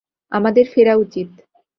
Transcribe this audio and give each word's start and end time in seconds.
আমাদের 0.31 0.65
ফেরা 0.73 0.93
উচিত। 0.95 1.29